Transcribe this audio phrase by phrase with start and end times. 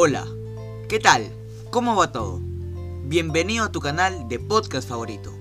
[0.00, 0.28] Hola,
[0.88, 1.28] ¿qué tal?
[1.72, 2.40] ¿Cómo va todo?
[3.06, 5.32] Bienvenido a tu canal de podcast favorito.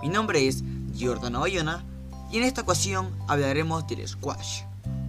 [0.00, 0.62] Mi nombre es
[0.94, 1.84] Giordano Bayona
[2.30, 4.62] y en esta ocasión hablaremos del squash,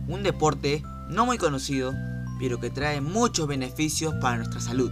[0.07, 1.93] un deporte no muy conocido,
[2.39, 4.91] pero que trae muchos beneficios para nuestra salud.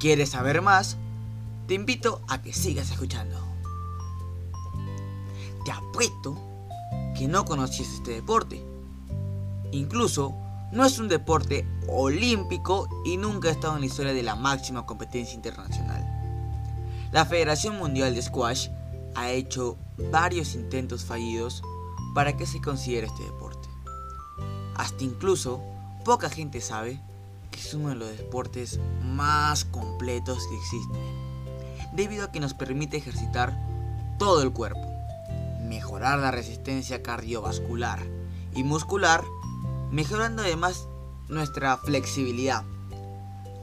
[0.00, 0.96] ¿Quieres saber más?
[1.66, 3.36] Te invito a que sigas escuchando.
[5.66, 6.38] Te apuesto
[7.18, 8.64] que no conocías este deporte.
[9.72, 10.34] Incluso
[10.72, 14.86] no es un deporte olímpico y nunca ha estado en la historia de la máxima
[14.86, 16.04] competencia internacional.
[17.10, 18.68] La Federación Mundial de Squash
[19.14, 19.78] ha hecho
[20.10, 21.62] varios intentos fallidos
[22.14, 23.68] para que se considere este deporte.
[24.76, 25.62] Hasta incluso
[26.04, 27.00] poca gente sabe
[27.50, 31.02] que es uno de los deportes más completos que existen,
[31.94, 33.58] debido a que nos permite ejercitar
[34.18, 34.86] todo el cuerpo,
[35.62, 38.00] mejorar la resistencia cardiovascular
[38.54, 39.24] y muscular,
[39.90, 40.88] mejorando además
[41.28, 42.64] nuestra flexibilidad.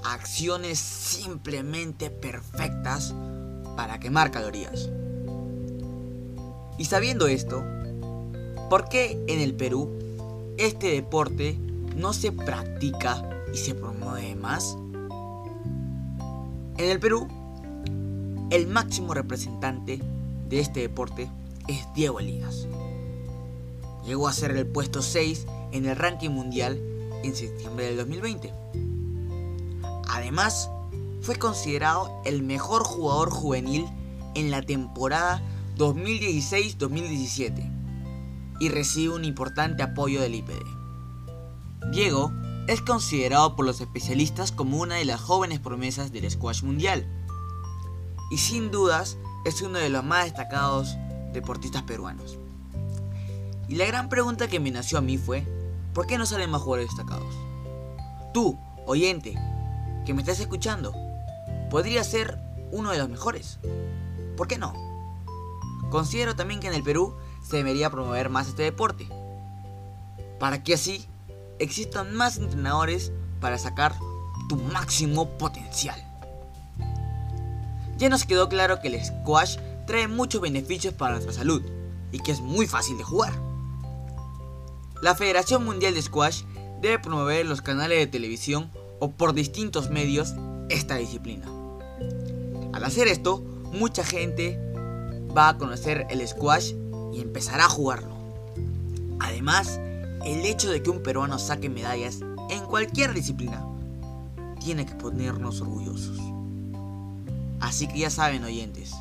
[0.03, 3.13] Acciones simplemente perfectas
[3.75, 4.89] para quemar calorías.
[6.77, 7.63] Y sabiendo esto,
[8.69, 9.89] ¿por qué en el Perú
[10.57, 11.57] este deporte
[11.95, 14.77] no se practica y se promueve más?
[16.77, 17.27] En el Perú,
[18.51, 20.01] el máximo representante
[20.49, 21.29] de este deporte
[21.67, 22.67] es Diego Elías.
[24.05, 26.81] Llegó a ser el puesto 6 en el ranking mundial
[27.23, 28.53] en septiembre del 2020.
[30.07, 30.69] Además,
[31.21, 33.85] fue considerado el mejor jugador juvenil
[34.35, 35.41] en la temporada
[35.77, 37.71] 2016-2017
[38.59, 40.63] y recibe un importante apoyo del IPD.
[41.91, 42.31] Diego
[42.67, 47.07] es considerado por los especialistas como una de las jóvenes promesas del squash mundial
[48.31, 50.95] y sin dudas es uno de los más destacados
[51.33, 52.37] deportistas peruanos.
[53.67, 55.45] Y la gran pregunta que me nació a mí fue,
[55.95, 57.33] ¿por qué no salen más jugadores destacados?
[58.33, 59.33] Tú, oyente,
[60.05, 60.93] que me estás escuchando,
[61.71, 62.37] podría ser
[62.71, 63.59] uno de los mejores.
[64.35, 64.73] ¿Por qué no?
[65.89, 69.07] Considero también que en el Perú se debería promover más este deporte,
[70.37, 71.07] para que así
[71.59, 73.95] existan más entrenadores para sacar
[74.49, 75.99] tu máximo potencial.
[77.97, 81.63] Ya nos quedó claro que el squash trae muchos beneficios para nuestra salud
[82.11, 83.54] y que es muy fácil de jugar.
[85.05, 86.45] La Federación Mundial de Squash
[86.81, 90.33] debe promover los canales de televisión o por distintos medios
[90.69, 91.45] esta disciplina.
[92.73, 93.37] Al hacer esto,
[93.71, 94.59] mucha gente
[95.37, 96.73] va a conocer el squash
[97.13, 98.15] y empezará a jugarlo.
[99.19, 99.79] Además,
[100.25, 103.63] el hecho de que un peruano saque medallas en cualquier disciplina
[104.59, 106.17] tiene que ponernos orgullosos.
[107.59, 108.95] Así que ya saben oyentes,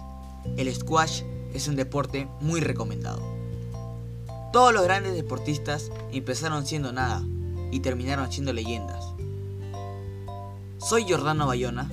[0.59, 1.23] el squash
[1.55, 3.34] es un deporte muy recomendado.
[4.55, 7.25] Todos los grandes deportistas empezaron siendo nada
[7.73, 9.05] y terminaron siendo leyendas.
[10.79, 11.91] Soy Jordano Bayona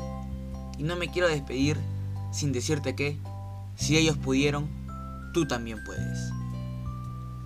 [0.78, 1.80] y no me quiero despedir
[2.32, 3.18] sin decirte que,
[3.76, 4.70] si ellos pudieron,
[5.34, 6.20] tú también puedes.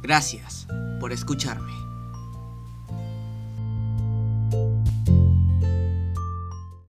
[0.01, 0.67] Gracias
[0.99, 1.71] por escucharme.